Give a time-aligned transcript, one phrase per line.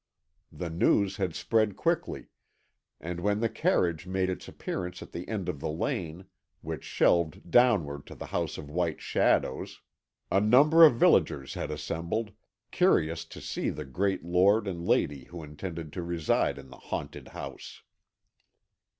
[0.51, 2.29] The news had spread quickly,
[2.99, 6.25] and when the carriage made its appearance at the end of the lane,
[6.61, 9.81] which shelved downward to the House of White Shadows,
[10.31, 12.31] a number of villagers had assembled,
[12.71, 17.27] curious to see the great lord and lady who intended to reside in the haunted
[17.27, 17.83] house.